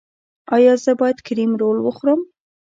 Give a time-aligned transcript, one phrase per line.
[0.55, 2.21] ایا زه باید کریم رول وخورم؟